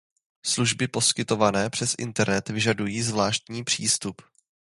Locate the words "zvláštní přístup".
3.01-4.21